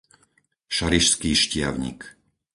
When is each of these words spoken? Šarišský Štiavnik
Šarišský 0.75 1.31
Štiavnik 1.43 2.01